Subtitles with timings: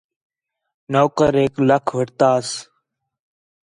[0.91, 2.47] نوکریک لَکھ وٹھتاس